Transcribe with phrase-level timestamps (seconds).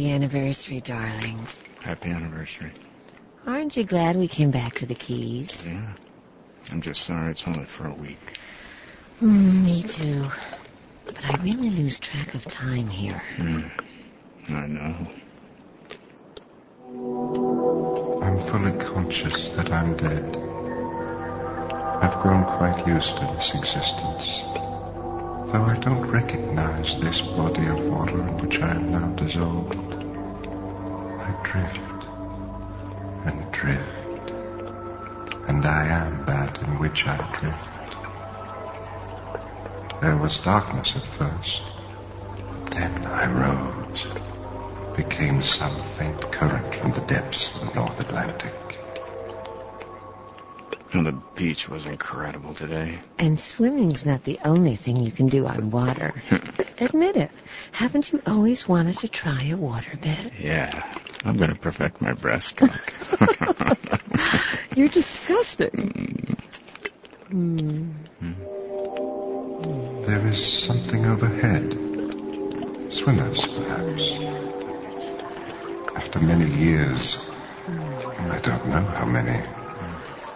[0.00, 1.58] Happy anniversary, darlings.
[1.82, 2.72] Happy anniversary.
[3.46, 5.66] Aren't you glad we came back to the Keys?
[5.66, 5.92] Yeah.
[6.72, 8.38] I'm just sorry it's only for a week.
[9.20, 10.30] Mm, me too.
[11.04, 13.22] But I really lose track of time here.
[13.36, 13.70] Mm.
[14.48, 15.06] I know.
[18.26, 20.34] I'm fully conscious that I'm dead.
[22.02, 24.44] I've grown quite used to this existence.
[25.52, 29.89] Though I don't recognize this body of water in which I am now dissolved.
[31.42, 32.04] I drift
[33.24, 34.30] and drift.
[35.48, 37.68] And I am that in which I drift.
[40.02, 41.62] There was darkness at first.
[42.64, 44.06] But then I rose.
[44.96, 48.52] Became some faint current from the depths of the North Atlantic.
[50.92, 52.98] And the beach was incredible today.
[53.18, 56.14] And swimming's not the only thing you can do on water.
[56.28, 56.84] Hmm.
[56.84, 57.30] Admit it.
[57.72, 60.32] Haven't you always wanted to try a waterbed?
[60.40, 60.98] Yeah.
[61.22, 62.96] I'm going to perfect my breaststroke.
[64.76, 66.38] You're disgusting.
[67.30, 67.92] Mm.
[70.06, 71.76] There is something overhead.
[72.90, 74.12] Swimmers, perhaps.
[75.94, 77.30] After many years,
[77.68, 79.46] I don't know how many,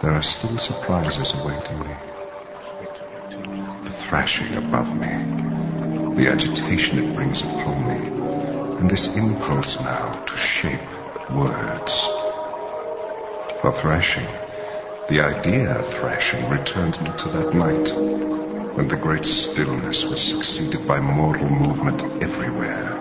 [0.01, 1.95] there are still surprises awaiting me.
[3.83, 10.37] The thrashing above me, the agitation it brings upon me, and this impulse now to
[10.37, 10.81] shape
[11.29, 12.07] words.
[13.61, 14.27] For thrashing,
[15.07, 17.93] the idea of thrashing returns me to that night
[18.75, 22.93] when the great stillness was succeeded by mortal movement everywhere.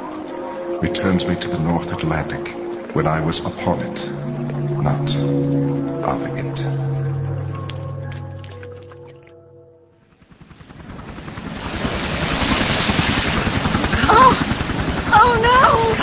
[0.80, 2.54] Returns me to the North Atlantic
[2.94, 4.10] when I was upon it,
[4.82, 5.14] not
[6.04, 6.83] of it.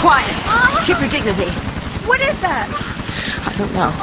[0.01, 0.33] Quiet.
[0.49, 0.85] Uh-huh.
[0.85, 1.51] Keep your dignity.
[2.09, 2.65] What is that?
[3.45, 3.93] I don't know.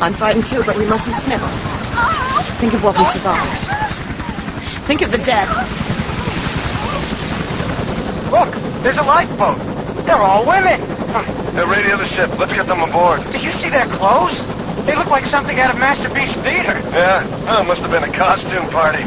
[0.00, 1.48] I'm frightened too, but we mustn't snivel.
[1.48, 2.42] Uh-huh.
[2.62, 3.66] Think of what we survived.
[4.86, 5.48] Think of the dead.
[8.30, 9.58] Look, there's a lifeboat.
[10.06, 10.80] They're all women.
[11.56, 12.30] They're radio the ship.
[12.38, 13.18] Let's get them aboard.
[13.32, 14.38] Do you see their clothes?
[14.86, 16.78] They look like something out of Masterpiece Theater.
[16.94, 19.02] Yeah, oh, must have been a costume party.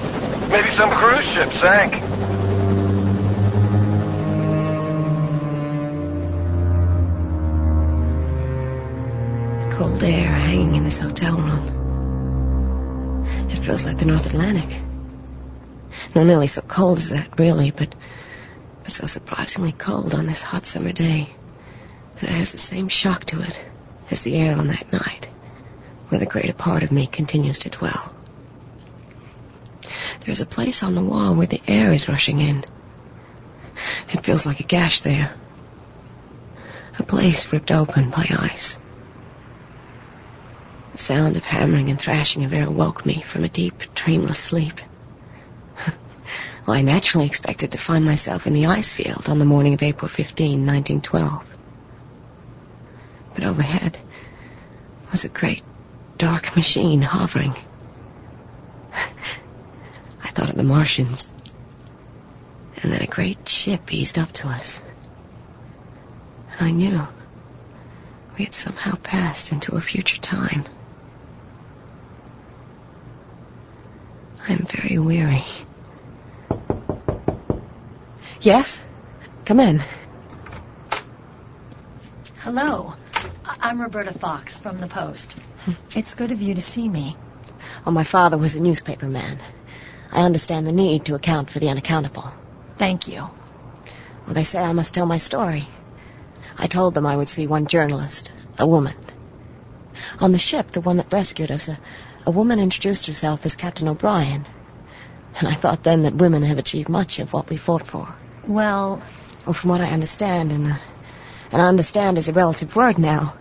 [0.50, 2.09] Maybe some cruise ship sank.
[10.90, 11.68] This hotel room.
[13.52, 14.82] It feels like the North Atlantic.
[16.16, 17.94] Not nearly so cold as that, really, but,
[18.82, 21.30] but so surprisingly cold on this hot summer day
[22.16, 23.60] that it has the same shock to it
[24.10, 25.28] as the air on that night,
[26.08, 28.16] where the greater part of me continues to dwell.
[30.22, 32.66] There's a place on the wall where the air is rushing in.
[34.12, 35.36] It feels like a gash there.
[36.98, 38.79] A place ripped open by ice.
[41.00, 44.82] The sound of hammering and thrashing of air woke me from a deep, dreamless sleep.
[46.68, 49.82] well, I naturally expected to find myself in the ice field on the morning of
[49.82, 51.56] April 15, 1912.
[53.34, 53.98] But overhead
[55.10, 55.64] was a great,
[56.18, 57.56] dark machine hovering.
[60.22, 61.32] I thought of the Martians.
[62.84, 64.82] And then a great ship eased up to us.
[66.60, 67.08] And I knew
[68.38, 70.66] we had somehow passed into a future time.
[74.50, 75.46] I'm very weary.
[78.42, 78.82] Yes?
[79.46, 79.80] Come in.
[82.40, 82.96] Hello.
[83.46, 85.36] I'm Roberta Fox from the Post.
[85.96, 87.16] It's good of you to see me.
[87.86, 89.40] Oh, my father was a newspaper man.
[90.12, 92.32] I understand the need to account for the unaccountable.
[92.80, 93.30] Thank you.
[94.26, 95.68] Well, they say I must tell my story.
[96.58, 98.96] I told them I would see one journalist, a woman.
[100.20, 101.78] On the ship, the one that rescued us, a,
[102.26, 104.46] a woman introduced herself as Captain O'Brien.
[105.38, 108.14] And I thought then that women have achieved much of what we fought for.
[108.48, 109.02] Well,
[109.46, 110.76] Well, from what I understand, and, uh,
[111.52, 113.36] and understand is a relative word now.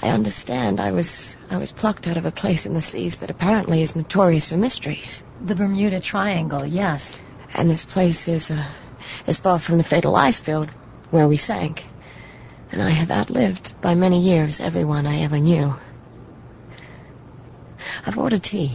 [0.00, 3.30] I understand I was I was plucked out of a place in the seas that
[3.30, 5.24] apparently is notorious for mysteries.
[5.44, 7.16] the Bermuda Triangle, yes.
[7.52, 8.64] And this place is uh,
[9.26, 10.70] is far from the fatal ice field
[11.10, 11.84] where we sank.
[12.70, 15.74] And I have outlived by many years everyone I ever knew.
[18.04, 18.72] I've ordered tea.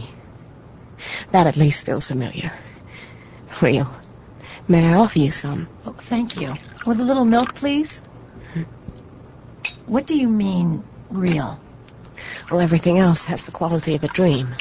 [1.32, 2.52] That at least feels familiar.
[3.60, 3.90] Real.
[4.66, 5.68] May I offer you some?
[5.86, 6.56] Oh, thank you.
[6.86, 8.00] With a little milk, please?
[9.86, 11.60] What do you mean, real?
[12.50, 14.54] Well, everything else has the quality of a dream.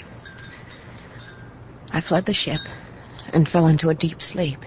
[1.91, 2.61] I fled the ship
[3.31, 4.65] and fell into a deep sleep.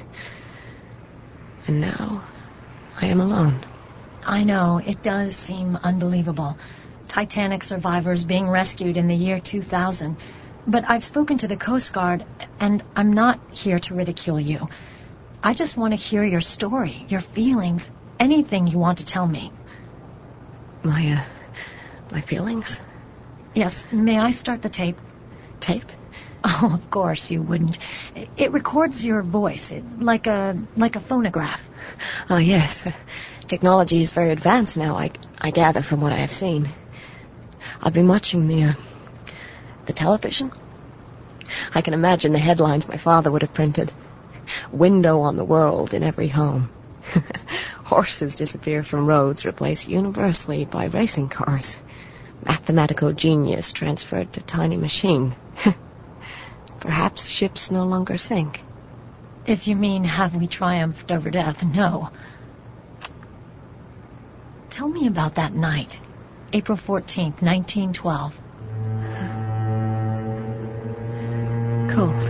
[1.66, 2.24] And now
[3.00, 3.60] I am alone.
[4.24, 6.56] I know, it does seem unbelievable.
[7.08, 10.16] Titanic survivors being rescued in the year 2000.
[10.66, 12.24] But I've spoken to the Coast Guard,
[12.58, 14.68] and I'm not here to ridicule you.
[15.42, 19.52] I just want to hear your story, your feelings, anything you want to tell me.
[20.82, 21.24] My, uh,
[22.10, 22.80] my feelings?
[23.54, 24.98] Yes, may I start the tape?
[25.60, 25.90] Tape?
[26.44, 27.78] Oh, of course you wouldn't.
[28.36, 31.68] It records your voice, it, like a like a phonograph.
[32.30, 32.84] Oh, yes.
[33.48, 35.10] Technology is very advanced now, I,
[35.40, 36.68] I gather from what I have seen.
[37.82, 38.72] I've been watching the, uh,
[39.86, 40.52] the television.
[41.74, 43.92] I can imagine the headlines my father would have printed.
[44.70, 46.70] Window on the world in every home.
[47.84, 51.78] Horses disappear from roads, replaced universally by racing cars.
[52.44, 55.34] Mathematical genius transferred to tiny machine.
[56.80, 58.60] Perhaps ships no longer sink.
[59.46, 62.10] If you mean have we triumphed over death, no.
[64.70, 65.98] Tell me about that night,
[66.56, 68.40] April 14th, 1912.
[71.90, 72.22] Cold.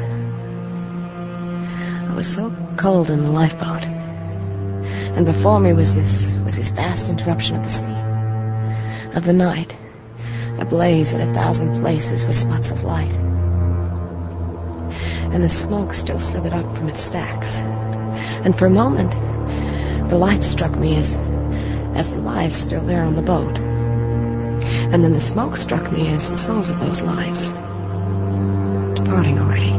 [2.10, 3.84] I was so cold in the lifeboat.
[3.84, 9.16] And before me was this was this vast interruption of the sea.
[9.16, 9.76] Of the night.
[10.58, 13.12] Ablaze in a thousand places with spots of light.
[15.32, 17.58] And the smoke still slithered up from its stacks.
[17.58, 19.12] And for a moment
[20.10, 21.14] the light struck me as
[21.94, 23.65] as the lives still there on the boat.
[24.92, 27.48] And then the smoke struck me as the souls of those lives
[28.96, 29.72] departing already.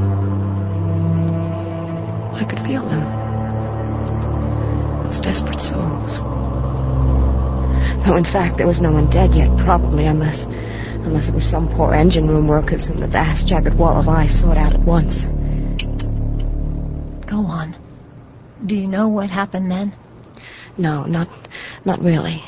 [2.33, 3.04] I could feel them.
[5.04, 6.19] Those desperate souls.
[8.06, 11.69] Though in fact there was no one dead yet, probably, unless unless it were some
[11.69, 15.25] poor engine room workers whom the vast jagged wall of ice sought out at once.
[17.25, 17.75] Go on.
[18.65, 19.94] Do you know what happened then?
[20.77, 21.27] No, not
[21.86, 22.44] not really.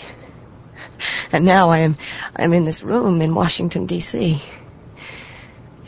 [1.31, 1.95] And now I am
[2.39, 4.41] I am in this room in Washington D.C.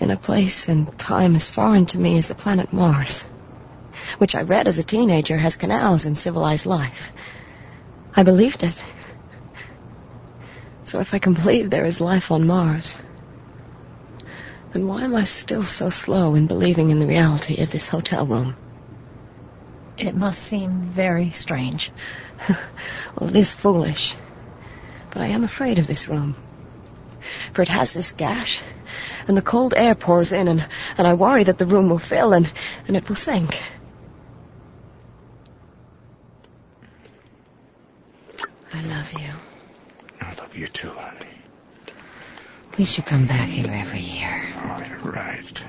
[0.01, 3.25] In a place and time as foreign to me as the planet Mars,
[4.17, 7.13] which I read as a teenager has canals and civilized life.
[8.17, 8.83] I believed it.
[10.83, 12.97] So if I can believe there is life on Mars,
[14.73, 18.27] then why am I still so slow in believing in the reality of this hotel
[18.27, 18.57] room?
[19.97, 21.91] It must seem very strange.
[22.49, 24.17] well, it is foolish.
[25.11, 26.35] But I am afraid of this room.
[27.53, 28.61] For it has this gash,
[29.27, 30.65] and the cold air pours in, and,
[30.97, 32.49] and I worry that the room will fill and,
[32.87, 33.61] and it will sink.
[38.73, 39.29] I love you.
[40.21, 41.27] I love you too, honey.
[42.77, 44.53] We should come back here every year.
[44.63, 45.63] Oh, you're right.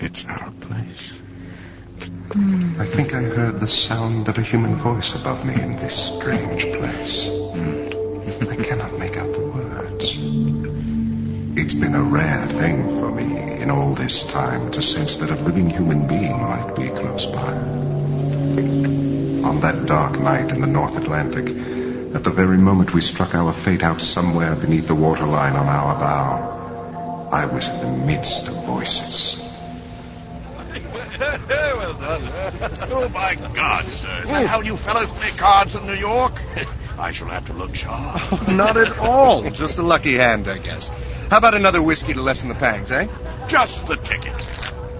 [0.00, 1.20] It's not our place.
[2.32, 2.80] Hmm.
[2.80, 6.62] I think I heard the sound of a human voice above me in this strange
[6.62, 7.28] place.
[7.28, 7.91] Hmm.
[8.50, 10.18] I cannot make out the words.
[11.56, 15.36] It's been a rare thing for me in all this time to sense that a
[15.36, 17.52] living human being might be close by.
[19.46, 21.46] On that dark night in the North Atlantic,
[22.16, 25.94] at the very moment we struck our fate out somewhere beneath the waterline on our
[25.94, 29.38] bow, I was in the midst of voices.
[30.68, 32.28] well done.
[32.90, 34.22] oh, my God, sir.
[34.24, 36.42] Is that how you fellows play cards in New York?
[36.98, 38.48] I shall have to look sharp.
[38.48, 39.50] Not at all.
[39.50, 40.88] Just a lucky hand, I guess.
[41.30, 43.08] How about another whiskey to lessen the pangs, eh?
[43.48, 44.34] Just the ticket.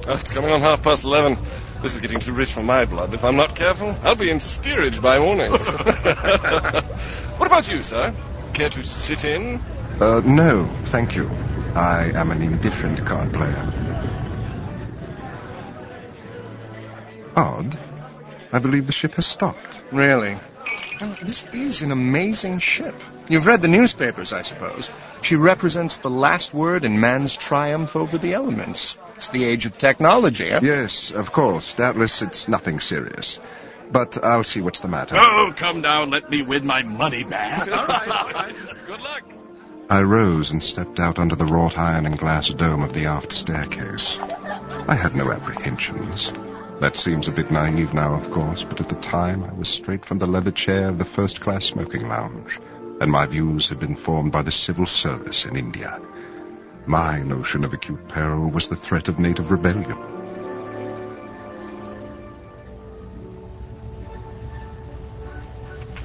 [0.07, 1.39] Oh, it's coming on half past eleven.
[1.83, 3.13] This is getting too rich for my blood.
[3.13, 5.51] If I'm not careful, I'll be in steerage by morning.
[5.53, 8.15] what about you, sir?
[8.55, 9.61] Care to sit in?
[10.01, 11.29] Uh, no, thank you.
[11.75, 13.73] I am an indifferent card player.
[17.35, 17.79] Odd.
[18.53, 19.79] I believe the ship has stopped.
[19.91, 20.39] Really?
[21.03, 22.95] Well, this is an amazing ship.
[23.29, 24.89] You've read the newspapers, I suppose.
[25.21, 28.97] She represents the last word in man's triumph over the elements.
[29.17, 30.61] It's the age of technology, eh?
[30.63, 31.75] Yes, of course.
[31.75, 33.41] Doubtless it's nothing serious.
[33.91, 35.17] But I'll see what's the matter.
[35.19, 36.11] Oh, come down.
[36.11, 37.67] Let me win my money back.
[37.67, 38.55] all right, all right.
[38.87, 39.25] Good luck.
[39.91, 43.33] I rose and stepped out under the wrought iron and glass dome of the aft
[43.33, 44.19] staircase.
[44.21, 46.31] I had no apprehensions.
[46.83, 50.05] That seems a bit naive now, of course, but at the time I was straight
[50.05, 52.59] from the leather chair of the first class smoking lounge,
[53.01, 56.01] and my views had been formed by the civil service in India.
[56.85, 59.97] My notion of acute peril was the threat of native rebellion.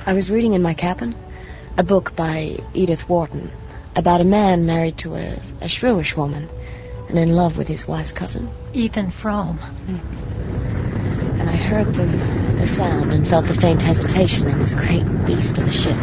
[0.06, 1.16] I was reading in my cabin
[1.76, 3.50] a book by Edith Wharton
[3.96, 6.48] about a man married to a, a shrewish woman
[7.10, 8.50] and in love with his wife's cousin.
[8.74, 9.60] Ethan Frome.
[9.60, 11.40] Mm.
[11.40, 15.58] And I heard the the sound and felt the faint hesitation in this great beast
[15.60, 15.98] of a ship.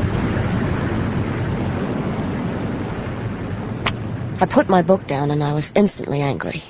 [4.41, 6.63] I put my book down and I was instantly angry.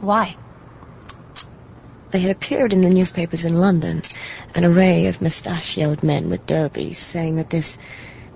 [0.00, 0.36] Why?
[2.12, 4.02] They had appeared in the newspapers in London,
[4.54, 7.76] an array of mustachioed men with derbies, saying that this,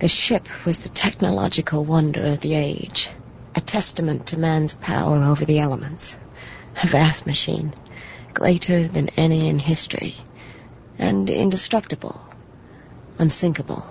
[0.01, 3.09] this ship was the technological wonder of the age,
[3.55, 6.17] a testament to man's power over the elements,
[6.83, 7.75] a vast machine,
[8.35, 10.17] greater than any in history,
[10.99, 12.21] and indestructible,
[13.19, 13.85] unsinkable.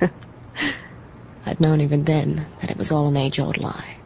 [1.46, 3.96] I'd known even then that it was all an age-old lie.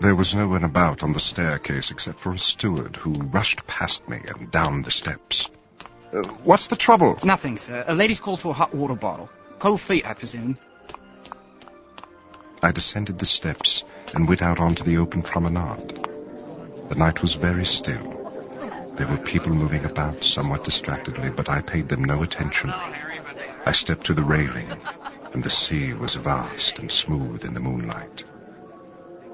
[0.00, 4.06] There was no one about on the staircase except for a steward who rushed past
[4.08, 5.48] me and down the steps.
[6.12, 7.18] Uh, what's the trouble?
[7.24, 7.84] Nothing, sir.
[7.86, 9.30] A lady's called for a hot water bottle.
[9.58, 10.56] Cold feet, I presume.
[12.62, 13.84] I descended the steps
[14.14, 16.06] and went out onto the open promenade.
[16.88, 18.24] The night was very still.
[18.96, 22.70] There were people moving about somewhat distractedly, but I paid them no attention.
[23.66, 24.70] I stepped to the railing,
[25.32, 28.24] and the sea was vast and smooth in the moonlight.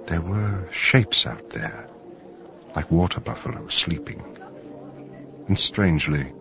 [0.06, 1.88] There were shapes out there,
[2.74, 4.24] like water buffalo sleeping.
[5.46, 6.32] And strangely,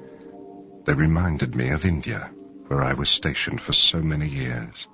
[0.85, 2.31] they reminded me of India,
[2.69, 4.87] where I was stationed for so many years.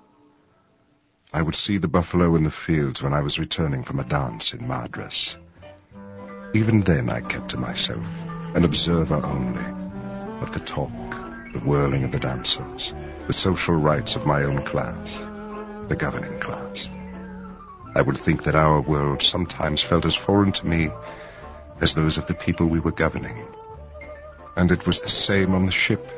[1.34, 4.54] I would see the buffalo in the fields when I was returning from a dance
[4.54, 5.36] in Madras.
[6.54, 8.06] Even then I kept to myself,
[8.54, 9.66] an observer only,
[10.42, 11.12] of the talk,
[11.52, 12.94] the whirling of the dancers,
[13.28, 15.12] the social rites of my own class,
[15.90, 16.88] the governing class.
[17.94, 20.92] I would think that our world sometimes felt as foreign to me
[21.82, 23.46] as those of the people we were governing.
[24.56, 26.10] And it was the same on the ship.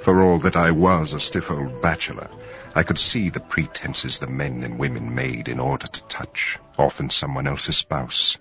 [0.00, 2.28] For all that I was a stiff old bachelor,
[2.74, 7.10] I could see the pretenses the men and women made in order to touch, often
[7.10, 8.38] someone else's spouse.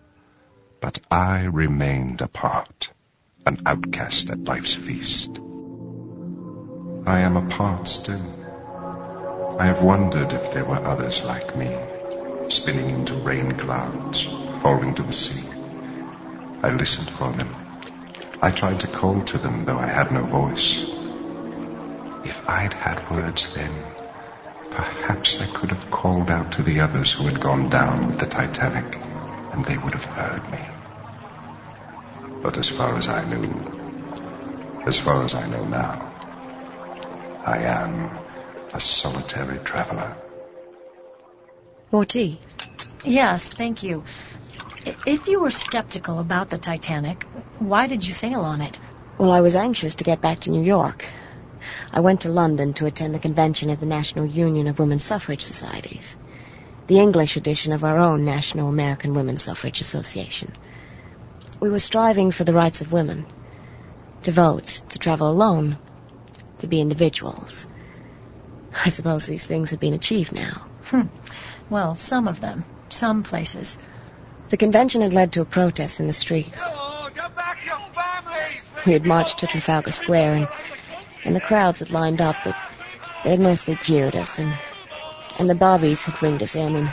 [0.79, 2.89] But I remained apart,
[3.45, 5.37] an outcast at life's feast.
[7.05, 8.35] I am apart still.
[9.59, 11.75] I have wondered if there were others like me,
[12.47, 14.23] spinning into rain clouds,
[14.61, 15.43] falling to the sea.
[16.63, 17.53] I listened for them.
[18.41, 20.98] I tried to call to them, though I had no voice.
[22.23, 23.71] If I'd had words then,
[24.71, 28.25] perhaps I could have called out to the others who had gone down with the
[28.25, 28.95] Titanic,
[29.53, 30.59] and they would have heard me.
[32.41, 36.11] But as far as I knew, as far as I know now,
[37.45, 38.11] I am
[38.73, 40.15] a solitary traveler.
[41.91, 42.39] More tea?
[43.03, 44.03] Yes, thank you.
[45.05, 47.25] If you were skeptical about the Titanic,
[47.57, 48.77] why did you sail on it?
[49.17, 51.05] Well, I was anxious to get back to New York.
[51.91, 55.41] I went to London to attend the convention of the National Union of Women's Suffrage
[55.41, 56.15] Societies,
[56.87, 60.53] the English edition of our own National American Women's Suffrage Association.
[61.59, 63.25] We were striving for the rights of women,
[64.23, 65.77] to vote, to travel alone,
[66.59, 67.67] to be individuals.
[68.85, 70.67] I suppose these things have been achieved now.
[70.85, 71.07] Hmm.
[71.69, 72.65] Well, some of them.
[72.89, 73.77] Some places.
[74.49, 76.63] The convention had led to a protest in the streets.
[78.85, 80.47] We had marched to Trafalgar Square, and,
[81.25, 82.55] and the crowds had lined up, but
[83.23, 84.53] they had mostly jeered us, and,
[85.37, 86.89] and the bobbies had ringed us in and,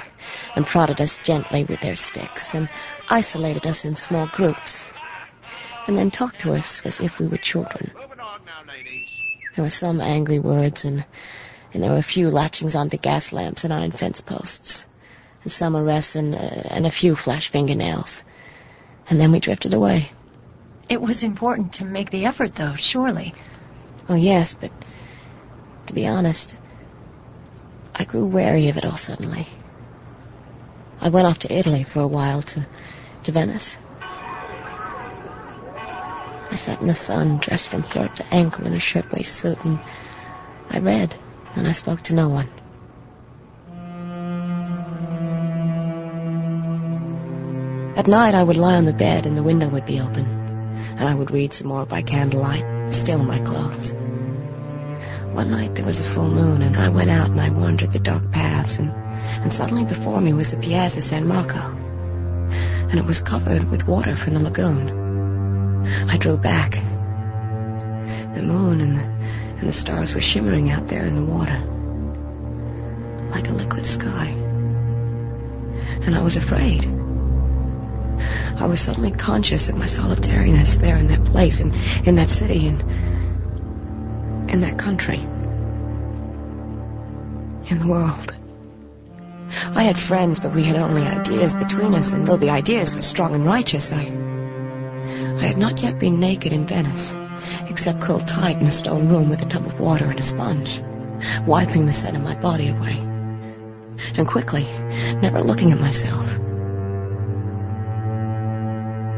[0.54, 2.68] and prodded us gently with their sticks, and
[3.08, 4.84] isolated us in small groups,
[5.86, 7.90] and then talked to us as if we were children.
[9.54, 11.04] There were some angry words, and,
[11.72, 14.84] and there were a few latchings onto gas lamps and iron fence posts,
[15.42, 18.24] and some arrests and, uh, and a few flash fingernails.
[19.08, 20.10] And then we drifted away.
[20.88, 23.34] It was important to make the effort, though, surely.
[24.08, 24.70] Oh, yes, but
[25.86, 26.54] to be honest,
[27.94, 29.48] I grew wary of it all suddenly.
[31.00, 32.66] I went off to Italy for a while to,
[33.24, 33.76] to Venice.
[36.50, 39.80] I sat in the sun, dressed from throat to ankle in a shirtwaist suit, and
[40.70, 41.14] I read,
[41.54, 42.48] and I spoke to no one.
[47.96, 50.45] At night, I would lie on the bed and the window would be open,
[50.76, 53.92] and I would read some more by candlelight, still in my clothes.
[55.32, 57.98] One night there was a full moon, and I went out and I wandered the
[57.98, 63.22] dark paths, and, and suddenly before me was the Piazza San Marco, and it was
[63.22, 65.86] covered with water from the lagoon.
[66.08, 66.72] I drew back.
[68.34, 71.58] The moon and the, and the stars were shimmering out there in the water,
[73.30, 74.28] like a liquid sky.
[76.02, 76.95] And I was afraid.
[78.56, 81.72] I was suddenly conscious of my solitariness there in that place, in,
[82.04, 82.80] in that city, in,
[84.48, 85.18] in that country,
[87.68, 88.34] in the world.
[89.74, 93.02] I had friends, but we had only ideas between us, and though the ideas were
[93.02, 97.14] strong and righteous, I, I had not yet been naked in Venice,
[97.68, 100.80] except curled tight in a stone room with a tub of water and a sponge,
[101.46, 102.96] wiping the scent of my body away.
[104.16, 104.64] And quickly,
[105.20, 106.45] never looking at myself.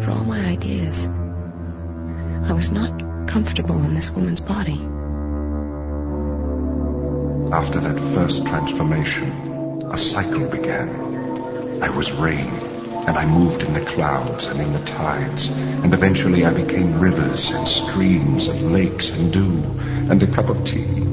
[0.08, 4.80] For all my ideas, I was not comfortable in this woman's body.
[7.52, 11.82] After that first transformation, a cycle began.
[11.82, 12.48] I was rain,
[13.06, 17.50] and I moved in the clouds and in the tides, and eventually I became rivers
[17.50, 19.62] and streams and lakes and dew,
[20.10, 21.04] and a cup of tea.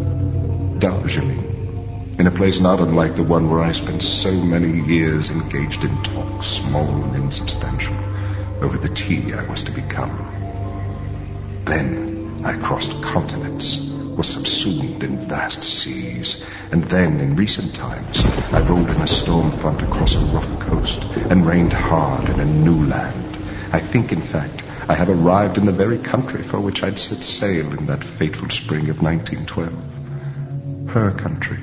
[0.79, 5.83] Darjeeling, in a place not unlike the one where I spent so many years engaged
[5.83, 8.14] in talks, small and insubstantial,
[8.61, 11.63] over the tea I was to become.
[11.65, 18.61] Then I crossed continents, was subsumed in vast seas, and then, in recent times, I
[18.61, 22.85] rolled in a storm front across a rough coast and rained hard in a new
[22.85, 23.37] land.
[23.73, 27.23] I think, in fact, I have arrived in the very country for which I'd set
[27.23, 30.89] sail in that fateful spring of 1912.
[30.89, 31.59] Her country.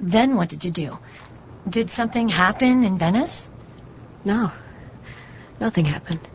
[0.00, 0.98] Then what did you do?
[1.68, 3.48] Did something happen in Venice?
[4.24, 4.50] No,
[5.62, 6.28] nothing happened.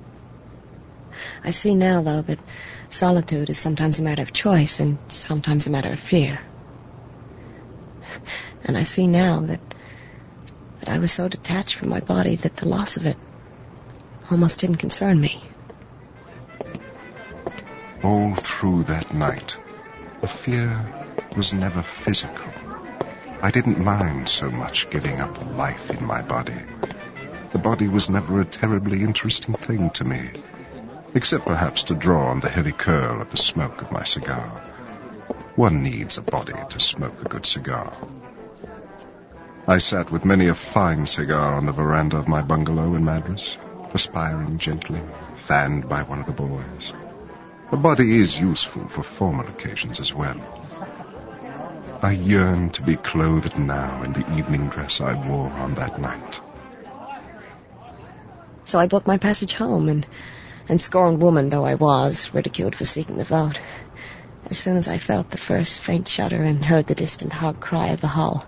[1.43, 2.39] I see now, though, that
[2.89, 6.39] solitude is sometimes a matter of choice and sometimes a matter of fear.
[8.63, 9.59] And I see now that
[10.79, 13.17] that I was so detached from my body that the loss of it
[14.31, 15.41] almost didn't concern me.
[18.03, 19.55] All through that night,
[20.21, 20.69] the fear
[21.35, 22.51] was never physical.
[23.41, 26.61] I didn't mind so much giving up life in my body.
[27.57, 30.29] The body was never a terribly interesting thing to me,
[31.15, 34.61] except perhaps to draw on the heavy curl of the smoke of my cigar.
[35.55, 37.97] One needs a body to smoke a good cigar.
[39.67, 43.57] I sat with many a fine cigar on the veranda of my bungalow in Madras,
[43.89, 45.01] perspiring gently,
[45.37, 46.93] fanned by one of the boys.
[47.71, 50.39] The body is useful for formal occasions as well.
[52.03, 56.39] I yearn to be clothed now in the evening dress I wore on that night.
[58.67, 60.05] So I booked my passage home and,
[60.67, 63.61] and scorned woman though I was, ridiculed for seeking the vote.
[64.49, 67.87] As soon as I felt the first faint shudder and heard the distant hard cry
[67.91, 68.45] of the hull,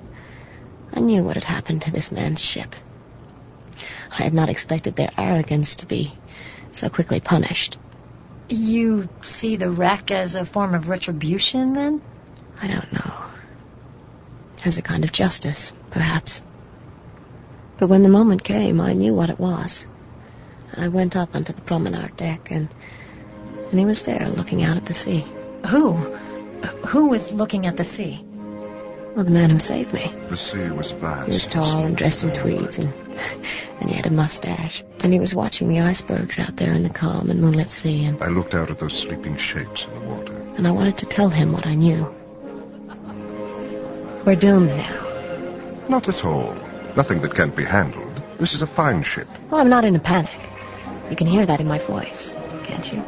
[0.91, 2.75] I knew what had happened to this man's ship.
[4.11, 6.11] I had not expected their arrogance to be
[6.73, 7.77] so quickly punished.
[8.49, 12.01] You see the wreck as a form of retribution, then?
[12.61, 13.13] I don't know.
[14.65, 16.41] As a kind of justice, perhaps.
[17.77, 19.87] But when the moment came, I knew what it was.
[20.77, 22.69] I went up onto the promenade deck, and,
[23.71, 25.25] and he was there looking out at the sea.
[25.67, 25.93] Who?
[26.87, 28.23] Who was looking at the sea?
[29.15, 30.13] Well, the man who saved me.
[30.27, 31.27] The sea was vast.
[31.27, 32.93] He was tall and dressed in tweeds, and,
[33.79, 34.83] and he had a mustache.
[34.99, 38.21] And he was watching the icebergs out there in the calm and moonlit sea, and...
[38.21, 40.35] I looked out at those sleeping shapes in the water.
[40.57, 42.15] And I wanted to tell him what I knew.
[44.25, 45.85] We're doomed now.
[45.89, 46.55] Not at all.
[46.95, 48.21] Nothing that can't be handled.
[48.37, 49.27] This is a fine ship.
[49.51, 50.48] Oh, I'm not in a panic.
[51.09, 52.31] You can hear that in my voice,
[52.63, 53.03] can't you?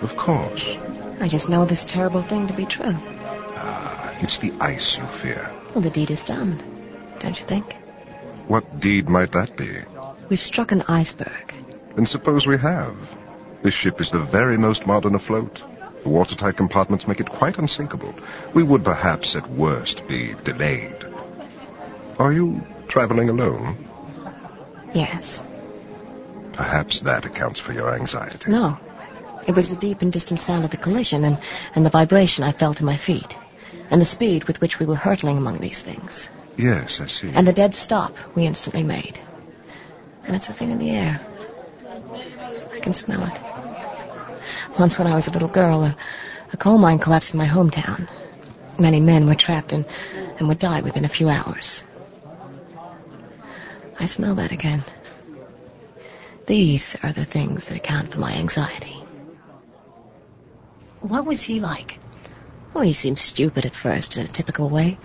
[0.00, 0.76] Of course.
[1.20, 2.96] I just know this terrible thing to be true.
[3.54, 5.54] Ah, it's the ice you fear.
[5.72, 6.62] Well, the deed is done,
[7.20, 7.76] don't you think?
[8.48, 9.70] What deed might that be?
[10.28, 11.54] We've struck an iceberg.
[11.94, 12.96] Then suppose we have.
[13.62, 15.62] This ship is the very most modern afloat.
[16.02, 18.12] The watertight compartments make it quite unsinkable.
[18.52, 21.06] We would perhaps at worst be delayed.
[22.18, 23.88] Are you traveling alone?
[24.92, 25.40] Yes.
[26.52, 28.50] Perhaps that accounts for your anxiety.
[28.50, 28.78] No.
[29.46, 31.38] It was the deep and distant sound of the collision and,
[31.74, 33.36] and the vibration I felt in my feet.
[33.90, 36.30] And the speed with which we were hurtling among these things.
[36.56, 37.30] Yes, I see.
[37.34, 39.18] And the dead stop we instantly made.
[40.24, 41.20] And it's a thing in the air.
[42.72, 44.78] I can smell it.
[44.78, 45.96] Once when I was a little girl, a,
[46.52, 48.08] a coal mine collapsed in my hometown.
[48.78, 49.84] Many men were trapped and,
[50.38, 51.82] and would die within a few hours.
[53.98, 54.84] I smell that again.
[56.46, 59.04] These are the things that account for my anxiety.
[61.00, 61.98] What was he like?
[62.74, 64.98] Oh, he seemed stupid at first in a typical way.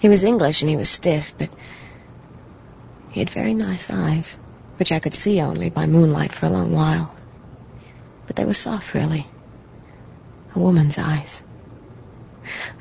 [0.00, 1.50] He was English and he was stiff, but
[3.10, 4.36] he had very nice eyes,
[4.76, 7.14] which I could see only by moonlight for a long while.
[8.26, 9.26] But they were soft, really.
[10.54, 11.42] A woman's eyes.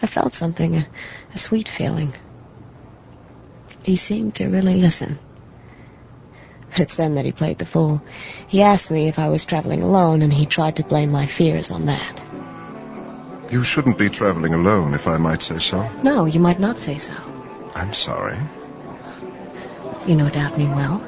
[0.01, 0.87] I felt something, a,
[1.33, 2.13] a sweet feeling.
[3.83, 5.19] He seemed to really listen.
[6.75, 8.01] It's then that he played the fool.
[8.47, 11.71] He asked me if I was traveling alone, and he tried to blame my fears
[11.71, 12.21] on that.
[13.51, 15.87] You shouldn't be traveling alone, if I might say so.
[16.01, 17.13] No, you might not say so.
[17.75, 18.39] I'm sorry.
[20.07, 21.05] You no doubt mean well.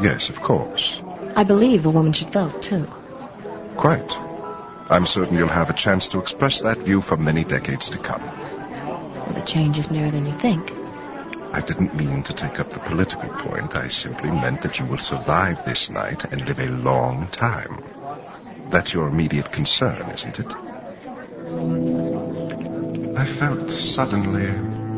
[0.00, 1.00] Yes, of course.
[1.36, 2.86] I believe a woman should vote, too.
[3.76, 4.16] Quite.
[4.88, 8.22] I'm certain you'll have a chance to express that view for many decades to come.
[9.34, 10.72] The change is nearer than you think.
[11.52, 13.76] I didn't mean to take up the political point.
[13.76, 17.82] I simply meant that you will survive this night and live a long time.
[18.70, 20.46] That's your immediate concern, isn't it?
[23.18, 24.48] I felt suddenly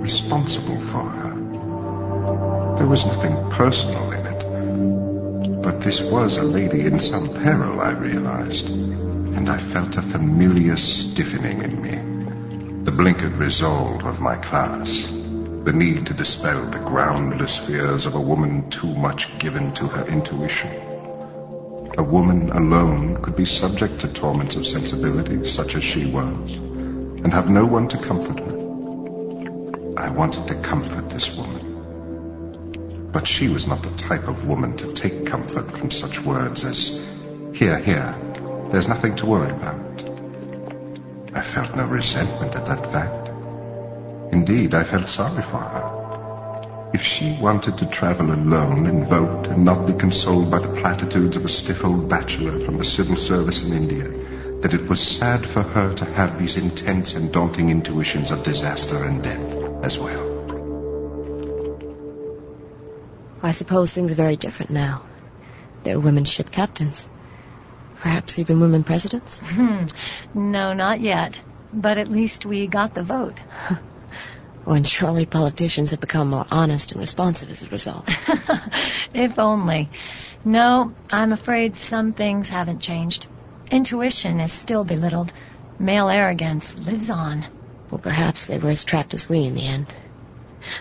[0.03, 2.77] responsible for her.
[2.77, 5.63] There was nothing personal in it.
[5.63, 8.69] But this was a lady in some peril, I realized.
[8.69, 12.85] And I felt a familiar stiffening in me.
[12.85, 15.22] The blinkered resolve of my class.
[15.65, 20.05] The need to dispel the groundless fears of a woman too much given to her
[20.07, 20.71] intuition.
[21.97, 27.33] A woman alone could be subject to torments of sensibility, such as she was, and
[27.33, 28.53] have no one to comfort her.
[29.97, 33.11] I wanted to comfort this woman.
[33.13, 36.89] But she was not the type of woman to take comfort from such words as,
[37.55, 38.17] Here, here,
[38.71, 39.79] there's nothing to worry about.
[41.35, 43.22] I felt no resentment at that fact.
[44.33, 46.91] Indeed, I felt sorry for her.
[46.95, 51.37] If she wanted to travel alone and vote and not be consoled by the platitudes
[51.37, 54.09] of a stiff old bachelor from the civil service in India,
[54.61, 59.05] that it was sad for her to have these intense and daunting intuitions of disaster
[59.05, 60.33] and death as well.
[63.43, 65.03] I suppose things are very different now.
[65.83, 67.07] There are women ship captains.
[68.01, 69.39] Perhaps even women presidents?
[69.39, 69.87] Hmm.
[70.33, 71.41] No, not yet.
[71.73, 73.43] But at least we got the vote.
[74.65, 78.09] When surely politicians have become more honest and responsive as a result.
[79.15, 79.91] if only.
[80.45, 83.27] No, I'm afraid some things haven't changed.
[83.71, 85.33] Intuition is still belittled.
[85.79, 87.45] Male arrogance lives on.
[87.91, 89.93] Well, perhaps they were as trapped as we in the end.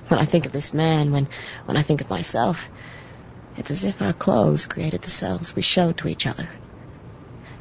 [0.08, 1.28] When I think of this man, when,
[1.66, 2.70] when I think of myself,
[3.58, 6.48] it's as if our clothes created the selves we showed to each other.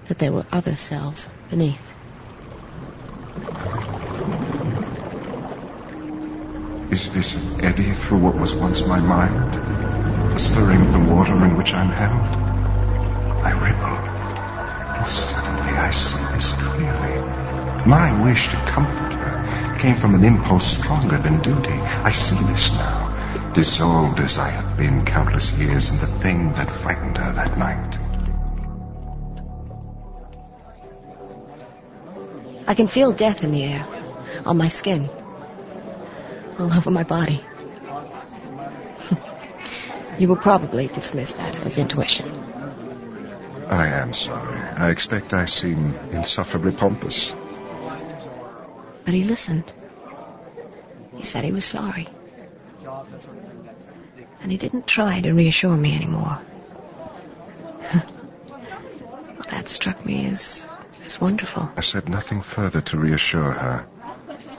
[0.09, 1.90] That there were other selves beneath.
[6.91, 9.55] Is this an eddy through what was once my mind?
[10.35, 12.37] A stirring of the water in which I'm held?
[13.45, 17.87] I ripple, and suddenly I see this clearly.
[17.87, 21.79] My wish to comfort her came from an impulse stronger than duty.
[22.03, 26.69] I see this now, dissolved as I have been countless years in the thing that
[26.73, 27.99] frightened her that night.
[32.67, 33.87] I can feel death in the air,
[34.45, 35.09] on my skin,
[36.61, 37.43] all over my body.
[40.19, 42.29] you will probably dismiss that as intuition.
[43.69, 44.59] I am sorry.
[44.59, 47.35] I expect I seem insufferably pompous.
[49.05, 49.73] But he listened.
[51.17, 52.09] He said he was sorry.
[54.43, 56.41] And he didn't try to reassure me anymore.
[59.51, 60.67] that struck me as,
[61.05, 61.71] as wonderful.
[61.77, 63.87] I said nothing further to reassure her.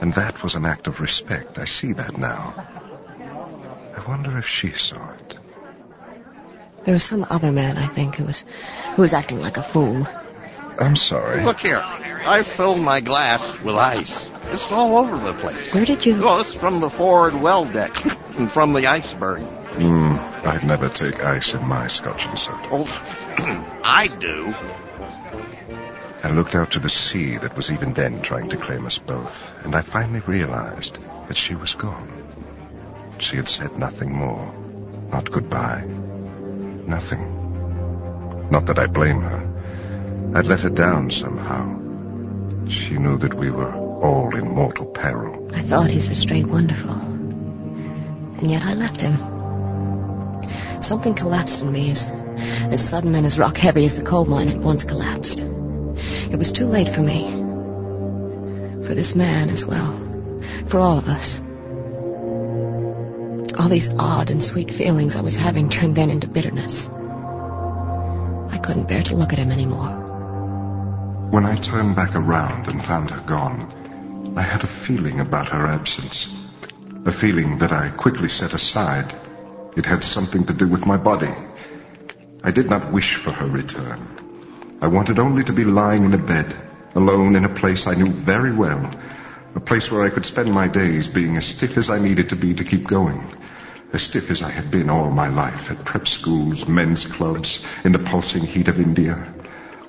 [0.02, 1.60] And that was an act of respect.
[1.60, 2.66] I see that now.
[3.96, 5.38] I wonder if she saw it.
[6.82, 8.42] There was some other man, I think, who was
[8.96, 10.08] who was acting like a fool.
[10.80, 11.44] I'm sorry.
[11.44, 11.80] Look here.
[11.80, 14.28] I filled my glass with ice.
[14.50, 15.72] It's all over the place.
[15.72, 16.20] Where did you?
[16.20, 17.94] Well, it's from the forward well deck
[18.36, 19.42] and from the iceberg.
[19.42, 20.16] Hmm.
[20.44, 22.68] I'd never take ice in my scotch and soda.
[22.72, 24.52] Oh, I do.
[26.24, 29.50] I looked out to the sea that was even then trying to claim us both,
[29.64, 32.22] and I finally realized that she was gone.
[33.18, 34.54] She had said nothing more.
[35.10, 35.84] Not goodbye.
[36.86, 38.48] Nothing.
[38.52, 40.32] Not that I blame her.
[40.36, 41.78] I'd let her down somehow.
[42.68, 45.50] She knew that we were all in mortal peril.
[45.52, 46.92] I thought his restraint wonderful.
[46.92, 49.18] And yet I left him.
[50.82, 54.46] Something collapsed in me as, as sudden and as rock heavy as the coal mine
[54.46, 55.44] had once collapsed.
[56.30, 57.30] It was too late for me.
[58.86, 59.98] For this man as well.
[60.66, 61.40] For all of us.
[63.58, 66.88] All these odd and sweet feelings I was having turned then into bitterness.
[66.88, 69.88] I couldn't bear to look at him anymore.
[71.30, 75.66] When I turned back around and found her gone, I had a feeling about her
[75.66, 76.34] absence.
[77.04, 79.14] A feeling that I quickly set aside.
[79.76, 81.34] It had something to do with my body.
[82.42, 84.21] I did not wish for her return.
[84.82, 86.56] I wanted only to be lying in a bed,
[86.96, 88.92] alone in a place I knew very well,
[89.54, 92.36] a place where I could spend my days being as stiff as I needed to
[92.36, 93.22] be to keep going,
[93.92, 97.92] as stiff as I had been all my life at prep schools, men's clubs, in
[97.92, 99.32] the pulsing heat of India.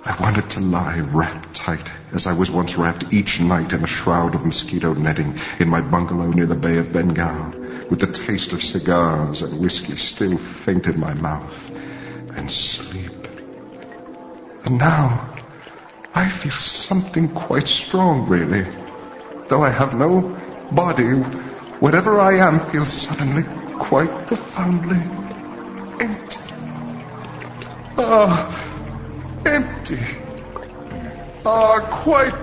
[0.05, 3.87] I wanted to lie wrapped tight, as I was once wrapped each night in a
[3.87, 7.55] shroud of mosquito netting in my bungalow near the Bay of Bengal,
[7.89, 11.71] with the taste of cigars and whiskey still faint in my mouth,
[12.35, 13.12] and sleep
[14.65, 15.33] And now,
[16.15, 18.65] I feel something quite strong, really.
[19.49, 20.39] Though I have no
[20.71, 21.11] body,
[21.79, 23.43] whatever I am feels suddenly
[23.77, 25.01] quite profoundly
[25.99, 26.39] empty.
[27.97, 29.99] Ah, empty.
[31.45, 32.33] Ah, quite,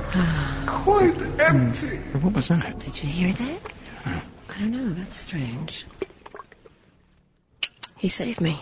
[0.66, 1.96] quite empty.
[2.18, 2.78] What was that?
[2.80, 3.60] Did you hear that?
[4.04, 4.90] I don't know.
[4.90, 5.86] That's strange.
[7.96, 8.60] He saved me.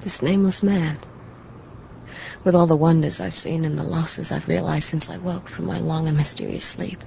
[0.00, 0.98] This nameless man.
[2.44, 5.66] With all the wonders I've seen and the losses I've realized since I woke from
[5.66, 7.02] my long and mysterious sleep.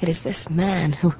[0.00, 1.14] It is this man who,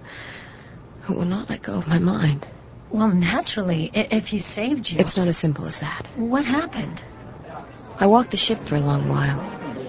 [1.03, 2.47] who will not let go of my mind.
[2.91, 4.99] Well, naturally, if he saved you.
[4.99, 6.07] It's not as simple as that.
[6.15, 7.03] What happened?
[7.99, 9.41] I walked the ship for a long while,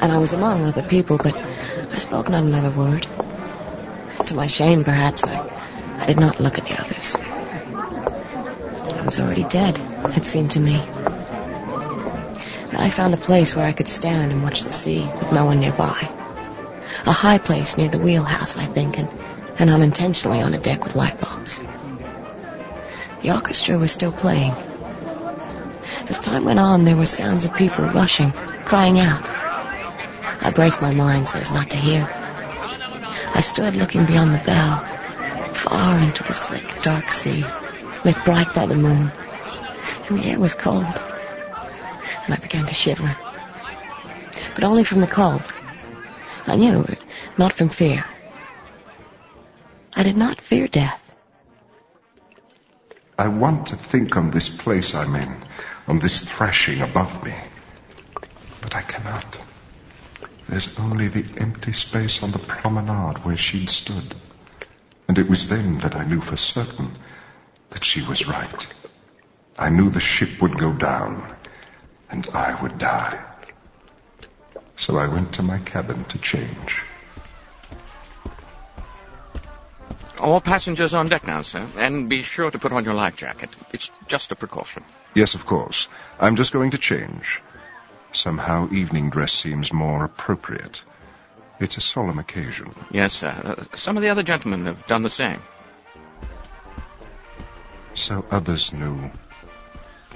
[0.02, 3.06] and I was among other people, but I spoke not another word.
[4.28, 5.44] To my shame, perhaps, I,
[6.00, 7.18] I did not look at the others.
[8.96, 9.80] I was already dead,
[10.16, 10.82] it seemed to me.
[12.78, 15.60] I found a place where I could stand and watch the sea with no one
[15.60, 16.10] nearby.
[17.06, 19.10] A high place near the wheelhouse, I think, and,
[19.58, 21.62] and unintentionally on a deck with lifeboats.
[23.22, 24.52] The orchestra was still playing.
[26.10, 28.32] As time went on, there were sounds of people rushing,
[28.66, 29.24] crying out.
[30.42, 32.08] I braced my mind so as not to hear.
[33.34, 34.84] I stood looking beyond the bow,
[35.54, 37.46] far into the slick, dark sea,
[38.04, 39.12] lit bright by the moon.
[40.08, 40.86] And the air was cold.
[42.26, 43.16] And I began to shiver.
[44.56, 45.54] But only from the cold.
[46.48, 47.00] I knew it,
[47.38, 48.06] not from fear.
[49.96, 51.02] I did not fear death.
[53.18, 55.46] I want to think on this place I'm in,
[55.88, 57.34] on this thrashing above me.
[58.62, 59.38] But I cannot.
[60.50, 64.16] There's only the empty space on the promenade where she'd stood.
[65.08, 66.92] And it was then that I knew for certain
[67.70, 68.68] that she was right.
[69.58, 71.35] I knew the ship would go down,
[72.10, 73.24] and I would die.
[74.78, 76.84] So I went to my cabin to change.
[80.20, 81.68] All passengers on deck now, sir.
[81.78, 83.50] And be sure to put on your life jacket.
[83.74, 84.84] It's just a precaution.
[85.14, 85.88] Yes, of course.
[86.20, 87.42] I'm just going to change.
[88.12, 90.82] Somehow evening dress seems more appropriate.
[91.60, 92.74] It's a solemn occasion.
[92.92, 93.30] Yes, sir.
[93.30, 95.42] Uh, some of the other gentlemen have done the same.
[97.94, 99.12] So others knew.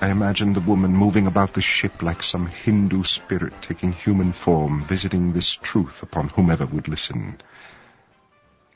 [0.02, 4.82] I imagined the woman moving about the ship like some Hindu spirit taking human form,
[4.82, 7.42] visiting this truth upon whomever would listen.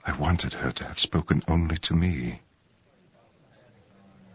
[0.06, 2.42] I wanted her to have spoken only to me.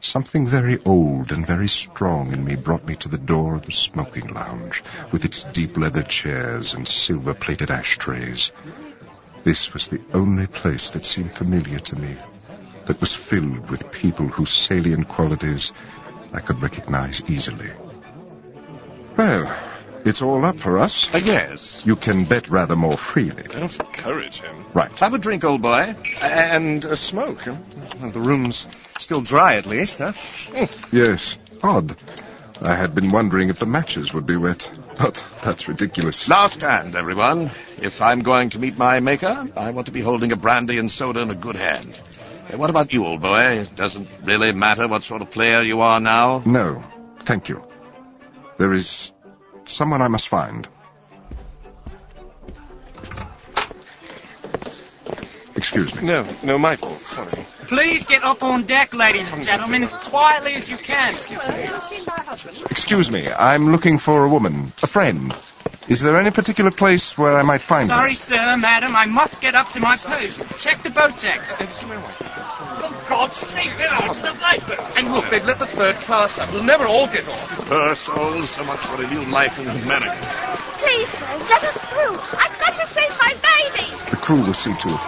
[0.01, 3.73] Something very old and very strong in me brought me to the door of the
[3.73, 8.51] smoking lounge, with its deep leather chairs and silver-plated ashtrays.
[9.43, 12.17] This was the only place that seemed familiar to me,
[12.87, 15.73] that was filled with people whose salient qualities
[16.33, 17.71] I could recognize easily.
[19.17, 19.55] Well,
[20.05, 21.15] it's all up for us.
[21.15, 21.83] Uh, yes.
[21.85, 23.43] You can bet rather more freely.
[23.45, 24.65] Don't encourage him.
[24.73, 24.91] Right.
[24.99, 25.97] Have a drink, old boy.
[26.23, 27.47] And a smoke.
[27.47, 30.13] Well, the room's still dry, at least, huh?
[30.93, 31.37] Yes.
[31.63, 31.97] Odd.
[32.61, 36.29] I had been wondering if the matches would be wet, but that's ridiculous.
[36.29, 37.53] Last hand, everyone.
[37.81, 40.91] If I'm going to meet my maker, I want to be holding a brandy and
[40.91, 42.01] soda in a good hand.
[42.51, 43.61] Uh, what about you, old boy?
[43.61, 46.43] It doesn't really matter what sort of player you are now.
[46.47, 46.83] No,
[47.25, 47.63] thank you.
[48.59, 49.13] There is
[49.67, 50.69] someone I must find.
[55.69, 56.09] Excuse me.
[56.09, 56.99] No, no, my fault.
[57.03, 57.45] Sorry.
[57.67, 61.13] Please get up on deck, ladies and gentlemen, as quietly as you can.
[61.13, 61.69] Excuse me.
[62.71, 63.29] Excuse me.
[63.31, 65.35] I'm looking for a woman, a friend.
[65.87, 67.97] Is there any particular place where I might find her?
[67.97, 68.17] Sorry, her?
[68.17, 70.41] sir, madam, I must get up to my post.
[70.57, 71.53] Check the boat decks.
[71.53, 74.97] For God's sake, get out to the lifeboat.
[74.97, 76.51] And look, they've let the third class up.
[76.51, 77.47] We'll never all get off.
[77.69, 80.33] Poor souls, so much for a new life in the Americas.
[80.79, 82.39] Please, sirs, let us through.
[82.39, 84.11] I've got to save my baby.
[84.11, 85.01] The crew will see to it.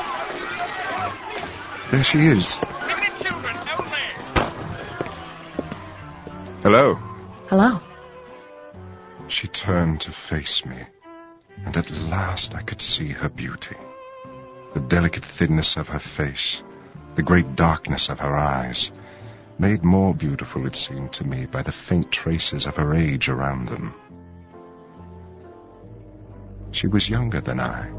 [1.90, 2.56] There she is.
[2.86, 3.98] Women children only.
[6.62, 6.94] Hello.
[7.48, 7.80] Hello.
[9.26, 10.84] She turned to face me,
[11.64, 13.74] and at last I could see her beauty.
[14.72, 16.62] The delicate thinness of her face,
[17.16, 18.92] the great darkness of her eyes,
[19.58, 23.68] made more beautiful, it seemed to me, by the faint traces of her age around
[23.68, 23.94] them.
[26.70, 27.90] She was younger than I,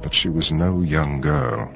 [0.00, 1.74] but she was no young girl.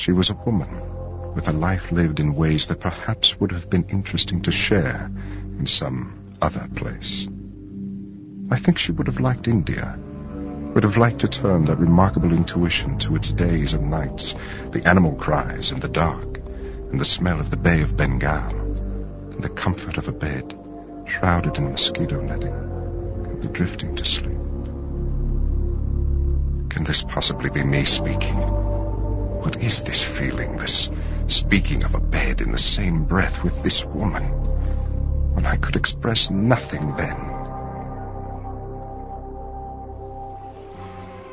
[0.00, 3.84] She was a woman, with a life lived in ways that perhaps would have been
[3.90, 5.10] interesting to share
[5.58, 7.28] in some other place.
[8.50, 9.98] I think she would have liked India,
[10.72, 14.34] would have liked to turn that remarkable intuition to its days and nights,
[14.70, 18.56] the animal cries in the dark, and the smell of the Bay of Bengal,
[19.32, 20.58] and the comfort of a bed
[21.04, 22.54] shrouded in mosquito netting,
[23.28, 24.40] and the drifting to sleep.
[26.70, 28.79] Can this possibly be me speaking?
[29.42, 30.90] What is this feeling, this
[31.26, 34.24] speaking of a bed in the same breath with this woman,
[35.34, 37.16] when I could express nothing then?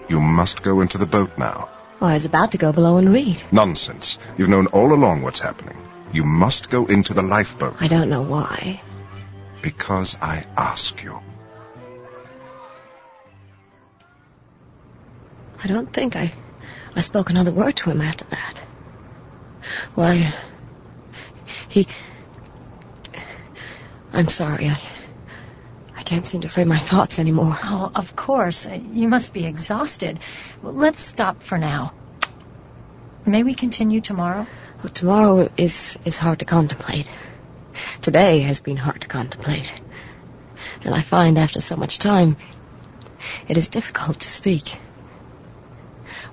[0.08, 1.70] You must go into the boat now.
[2.02, 3.41] Oh, I was about to go below and read.
[3.52, 4.20] Nonsense.
[4.38, 5.78] You've known all along what's happening.
[6.13, 7.76] You must go into the lifeboat.
[7.82, 8.82] I don't know why.
[9.62, 11.20] Because I ask you.
[15.62, 16.32] I don't think I,
[16.98, 18.60] I spoke another word to him after that.
[19.94, 20.34] Why,
[21.70, 21.88] he,
[24.12, 24.82] I'm sorry, I,
[25.96, 27.56] I can't seem to frame my thoughts anymore.
[27.64, 28.66] Oh, of course.
[28.66, 30.20] Uh, You must be exhausted.
[30.64, 31.94] Let's stop for now.
[33.28, 34.48] May we continue tomorrow?
[34.82, 37.12] Well, tomorrow is, is hard to contemplate.
[38.02, 39.72] Today has been hard to contemplate.
[40.84, 42.38] And I find after so much time,
[43.48, 44.80] it is difficult to speak.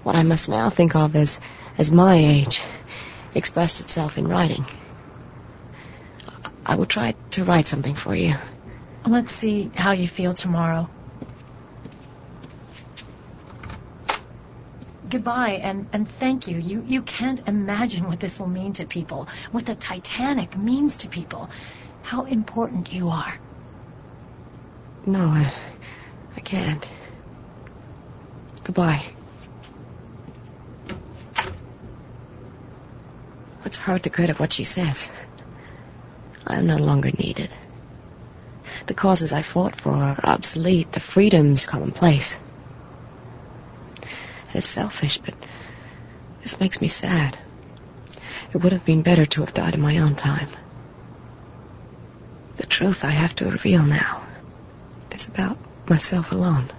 [0.05, 1.41] What I must now think of as,
[1.79, 2.63] as my age
[3.35, 4.65] expressed itself in writing.
[6.65, 8.37] I will try to write something for you.
[9.07, 10.89] Let's see how you feel tomorrow.
[15.09, 16.59] Goodbye, and, and thank you.
[16.59, 16.83] you.
[16.87, 21.49] You can't imagine what this will mean to people, what the Titanic means to people,
[22.03, 23.39] how important you are.
[25.07, 25.53] No, I,
[26.37, 26.87] I can't.
[28.65, 29.14] Goodbye.
[33.65, 35.11] It's hard to credit what she says.
[36.47, 37.51] I am no longer needed.
[38.87, 40.93] The causes I fought for are obsolete.
[40.93, 42.37] The freedom's commonplace.
[44.03, 45.35] It is selfish, but
[46.43, 47.39] this makes me sad.
[48.53, 50.49] It would have been better to have died in my own time.
[52.59, 54.23] The truth I have to reveal now
[55.11, 55.57] is about
[55.89, 56.71] myself alone.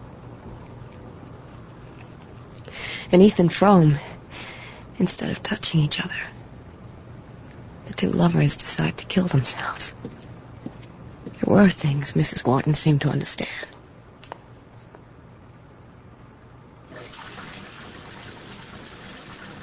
[3.11, 3.97] And Ethan Frome,
[4.99, 6.15] instead of touching each other,
[7.85, 9.93] the two lovers decide to kill themselves.
[11.23, 12.45] There were things Mrs.
[12.45, 13.49] Wharton seemed to understand.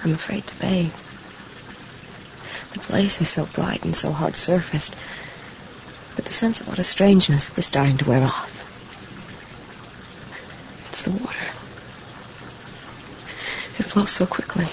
[0.05, 0.93] I'm afraid to bathe.
[2.75, 4.97] The place is so bright and so hard surfaced,
[6.17, 8.59] but the sense of utter strangeness is starting to wear off.
[10.89, 11.47] It's the water.
[13.79, 14.69] It flows so quickly,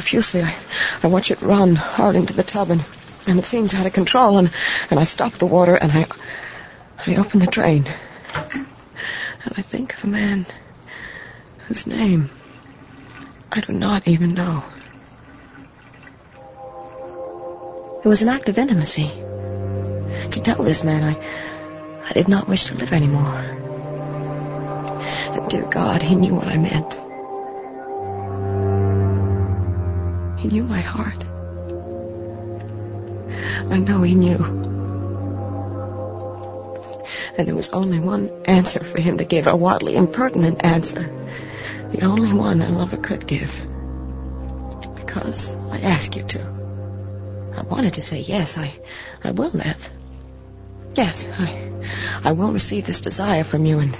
[0.00, 0.40] profusely.
[0.42, 0.56] I,
[1.02, 2.82] I watch it run hard into the tub, and,
[3.26, 4.38] and it seems out of control.
[4.38, 4.50] And,
[4.90, 6.06] and I stop the water, and I,
[7.06, 7.84] I open the drain,
[8.54, 10.46] and I think of a man
[11.66, 12.30] whose name
[13.52, 14.64] I do not even know.
[18.02, 19.12] It was an act of intimacy.
[20.30, 23.36] To tell this man I, I did not wish to live anymore.
[25.34, 26.98] And dear God, he knew what I meant.
[30.40, 31.22] He knew my heart.
[33.70, 34.42] I know he knew.
[37.36, 41.14] And there was only one answer for him to give, a wildly impertinent answer.
[41.92, 43.54] The only one a lover could give.
[44.94, 46.40] Because I ask you to.
[47.58, 48.80] I wanted to say yes, I,
[49.22, 49.90] I will live.
[50.94, 51.70] Yes, I,
[52.24, 53.94] I will receive this desire from you, and,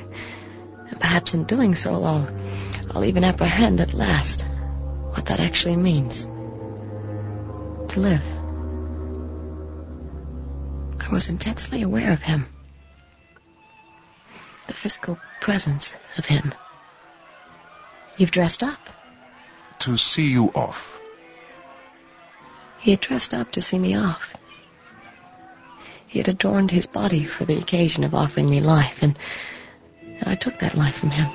[0.89, 2.31] and perhaps in doing so, I'll,
[2.93, 4.43] I'll even apprehend at last
[5.21, 6.25] what that actually means.
[7.93, 8.25] To live.
[10.99, 12.47] I was intensely aware of him.
[14.67, 16.55] The physical presence of him.
[18.17, 18.89] You've dressed up.
[19.81, 21.03] To see you off.
[22.79, 24.35] He had dressed up to see me off.
[26.07, 29.19] He had adorned his body for the occasion of offering me life, and,
[30.03, 31.29] and I took that life from him.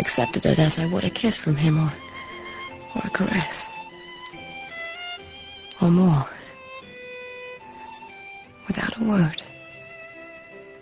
[0.00, 1.92] Accepted it as I would a kiss from him or,
[2.96, 3.68] or a caress.
[5.80, 6.26] Or more.
[8.66, 9.42] Without a word.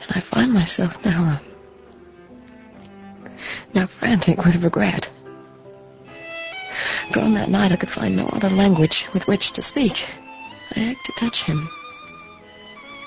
[0.02, 3.30] And I find myself now, um,
[3.72, 5.08] now frantic with regret.
[7.12, 10.04] For on that night I could find no other language with which to speak.
[10.76, 11.68] I ached to touch him.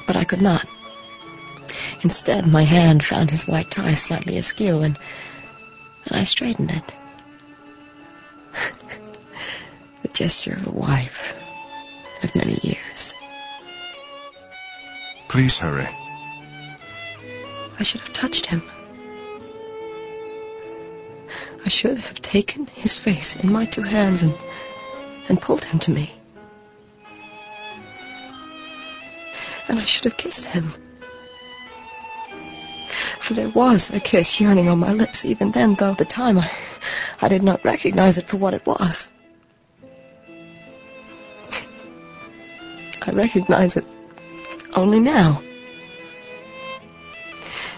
[0.06, 0.68] But I could not.
[2.04, 4.98] Instead, my hand found his white tie slightly askew, and,
[6.06, 6.84] and I straightened it.
[10.02, 11.34] the gesture of a wife
[12.24, 13.14] of many years.
[15.28, 15.88] Please hurry.
[17.80, 18.64] I should have touched him.
[21.66, 24.34] I should have taken his face in my two hands and,
[25.28, 26.14] and pulled him to me.
[29.68, 30.74] And I should have kissed him.
[33.20, 36.40] For there was a kiss yearning on my lips even then, though at the time
[36.40, 36.50] I,
[37.22, 39.10] I did not recognize it for what it was.
[43.02, 43.86] I recognize it
[44.74, 45.42] only now.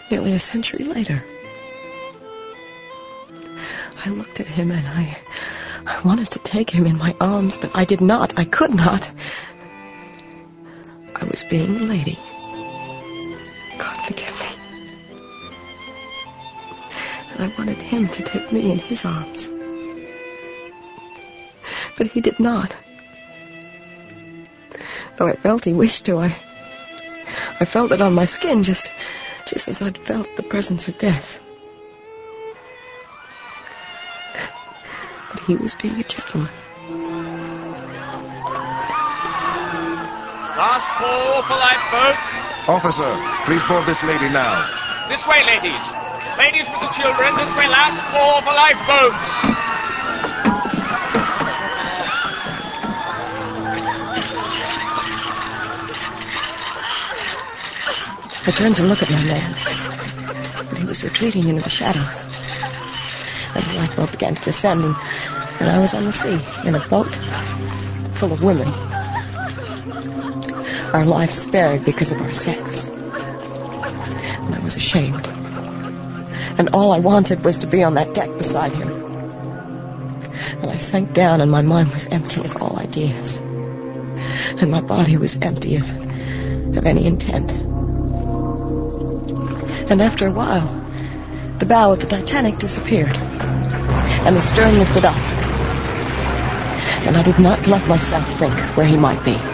[0.10, 1.24] Nearly a century later.
[4.06, 5.18] I looked at him and I,
[5.86, 8.38] I wanted to take him in my arms, but I did not.
[8.38, 9.10] I could not.
[11.16, 12.18] I was being a lady.
[17.40, 19.50] I wanted him to take me in his arms.
[21.98, 22.76] But he did not.
[25.16, 26.36] Though I felt he wished to, I,
[27.58, 28.92] I felt it on my skin just,
[29.48, 31.40] just as I'd felt the presence of death.
[35.32, 36.52] But he was being a gentleman.
[40.58, 42.36] Last call for lifeboats.
[42.68, 45.08] Officer, please board this lady now.
[45.08, 46.09] This way, ladies.
[46.40, 47.68] Ladies with the children, this way.
[47.68, 49.26] Last call for lifeboats.
[58.48, 59.54] I turned to look at my man,
[60.70, 62.26] but he was retreating into the shadows.
[63.54, 64.96] As the lifeboat began to descend, and,
[65.60, 67.14] and I was on the sea in a boat
[68.16, 68.70] full of women.
[70.94, 72.86] Our lives spared because of our sex.
[72.86, 75.39] And I was ashamed.
[76.60, 78.90] And all I wanted was to be on that deck beside him.
[80.62, 83.38] And I sank down, and my mind was empty of all ideas.
[83.38, 85.90] And my body was empty of,
[86.78, 87.52] of any intent.
[89.90, 90.68] And after a while,
[91.60, 95.16] the bow of the Titanic disappeared, and the stern lifted up.
[97.06, 99.49] And I did not let myself think where he might be.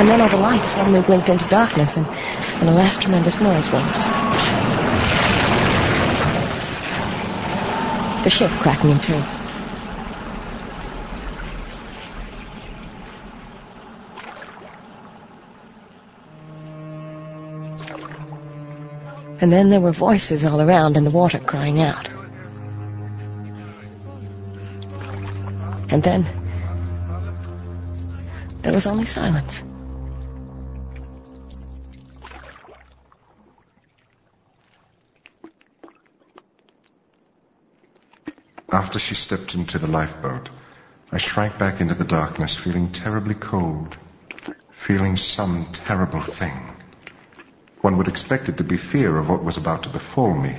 [0.00, 3.68] And then all the lights suddenly blinked into darkness, and, and the last tremendous noise
[3.68, 4.04] rose.
[8.24, 9.12] The ship cracking in two.
[19.42, 22.08] And then there were voices all around in the water crying out.
[25.90, 26.24] And then
[28.62, 29.62] there was only silence.
[38.72, 40.48] After she stepped into the lifeboat,
[41.10, 43.96] I shrank back into the darkness, feeling terribly cold,
[44.70, 46.56] feeling some terrible thing.
[47.80, 50.56] One would expect it to be fear of what was about to befall me,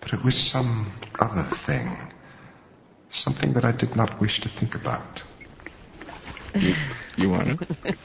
[0.00, 1.96] but it was some other thing,
[3.10, 5.22] something that I did not wish to think about.
[6.54, 6.74] You,
[7.16, 7.98] you want it?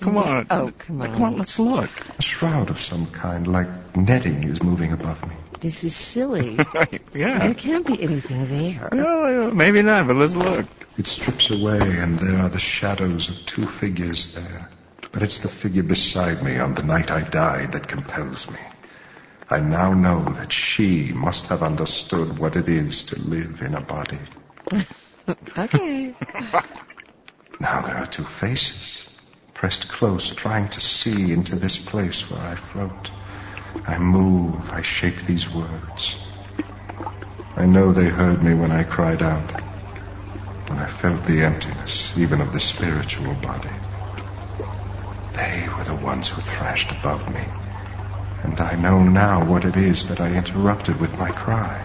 [0.00, 0.46] Come on.
[0.50, 1.12] Oh, come on.
[1.12, 1.90] Come on, let's look.
[2.18, 5.36] A shroud of some kind, like netting, is moving above me.
[5.62, 6.56] This is silly.
[7.14, 7.38] yeah.
[7.38, 8.88] There can't be anything there.
[8.92, 10.66] No, maybe not, but let's look.
[10.98, 14.68] It strips away, and there are the shadows of two figures there.
[15.12, 18.58] But it's the figure beside me on the night I died that compels me.
[19.48, 23.80] I now know that she must have understood what it is to live in a
[23.80, 24.18] body.
[25.56, 26.12] okay.
[27.60, 29.04] Now there are two faces,
[29.54, 33.12] pressed close, trying to see into this place where I float.
[33.86, 36.18] I move, I shake these words.
[37.56, 39.52] I know they heard me when I cried out,
[40.68, 43.76] when I felt the emptiness, even of the spiritual body.
[45.34, 47.44] They were the ones who thrashed above me,
[48.42, 51.84] and I know now what it is that I interrupted with my cry.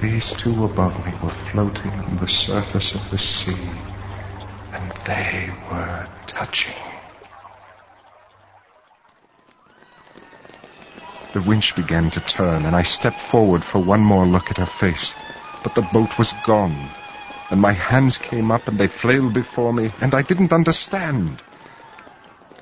[0.00, 3.70] These two above me were floating on the surface of the sea,
[4.72, 6.91] and they were touching.
[11.32, 14.66] The winch began to turn, and I stepped forward for one more look at her
[14.66, 15.14] face.
[15.62, 16.90] But the boat was gone,
[17.50, 21.42] and my hands came up and they flailed before me, and I didn't understand.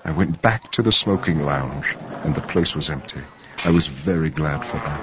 [0.04, 3.22] I went back to the smoking lounge, and the place was empty.
[3.64, 5.02] I was very glad for that.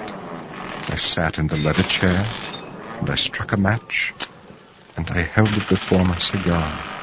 [0.88, 2.26] I sat in the leather chair,
[3.00, 4.14] and I struck a match,
[4.96, 6.97] and I held it before my cigar.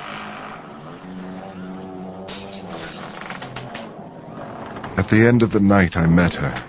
[4.98, 6.64] At the end of the night, I met her.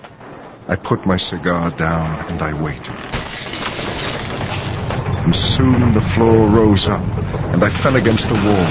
[0.68, 2.96] I put my cigar down, and I waited.
[5.24, 7.04] And soon the floor rose up,
[7.54, 8.66] and I fell against the wall.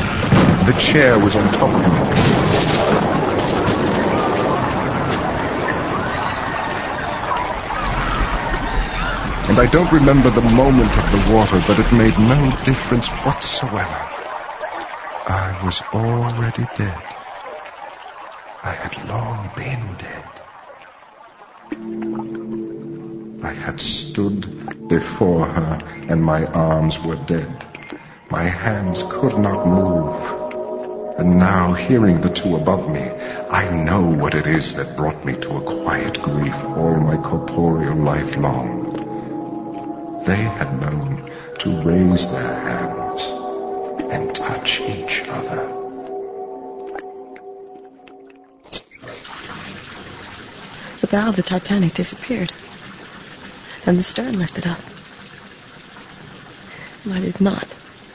[0.66, 2.06] The chair was on top of me.
[9.48, 14.10] And I don't remember the moment of the water, but it made no difference whatsoever.
[15.26, 17.15] I was already dead.
[18.66, 20.42] I had long been dead.
[23.44, 27.64] I had stood before her and my arms were dead.
[28.32, 31.20] My hands could not move.
[31.20, 33.08] And now, hearing the two above me,
[33.52, 37.98] I know what it is that brought me to a quiet grief all my corporeal
[37.98, 40.24] life long.
[40.26, 43.22] They had known to raise their hands
[44.12, 45.85] and touch each other.
[51.02, 52.52] The bow of the Titanic disappeared,
[53.86, 54.84] and the stern lifted up.
[57.04, 57.68] And I did not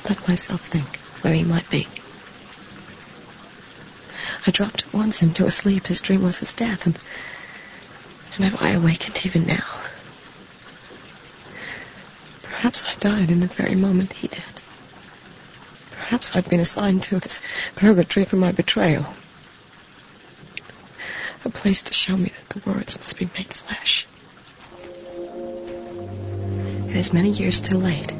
[0.09, 1.89] let myself think where he might be.
[4.47, 6.99] I dropped at once into a sleep as dreamless as death, and,
[8.35, 9.65] and have I awakened even now?
[12.43, 14.43] Perhaps I died in the very moment he did.
[15.91, 17.41] Perhaps I've been assigned to this
[17.77, 19.15] purgatory for my betrayal.
[21.45, 24.07] A place to show me that the words must be made flesh.
[26.89, 28.13] It is many years too late.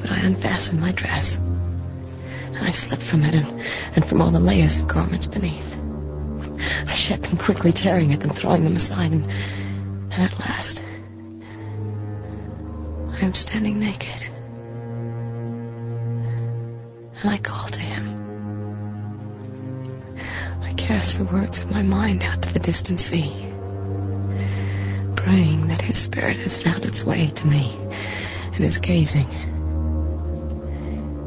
[0.00, 1.36] But I unfastened my dress.
[1.36, 3.62] And I slipped from it and,
[3.94, 5.76] and from all the layers of garments beneath.
[6.86, 9.24] I shed them quickly, tearing at them, throwing them aside, and,
[10.10, 10.82] and at last
[13.20, 14.24] I am standing naked.
[17.22, 17.89] And I call to him.
[20.90, 23.30] Cast the words of my mind out to the distant sea,
[25.14, 27.78] praying that his spirit has found its way to me
[28.54, 29.28] and is gazing,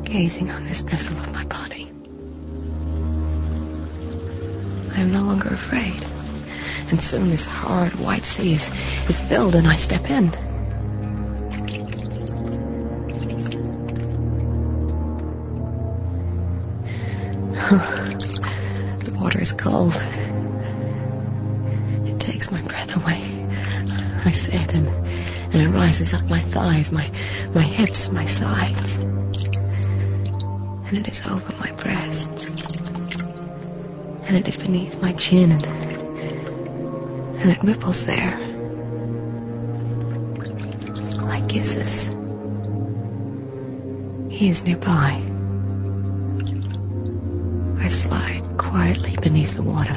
[0.03, 1.89] gazing on this vessel of my body.
[4.97, 6.05] I am no longer afraid,
[6.89, 8.69] and soon this hard white sea is,
[9.07, 10.52] is filled and I step in.
[19.63, 19.95] Cold.
[22.05, 23.47] It takes my breath away.
[24.25, 27.09] I sit and, and it rises up my thighs, my,
[27.53, 28.97] my hips, my sides.
[28.97, 32.49] And it is over my breasts.
[34.25, 38.37] And it is beneath my chin and, and it ripples there.
[41.21, 42.09] Like kisses.
[44.29, 45.32] He is nearby.
[49.23, 49.95] Beneath the water.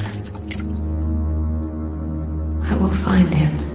[2.70, 3.65] I will find him,